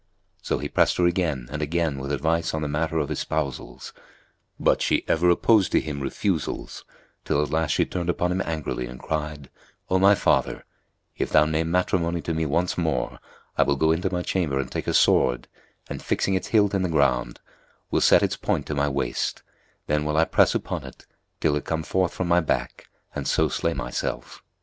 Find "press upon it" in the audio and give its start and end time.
20.25-21.05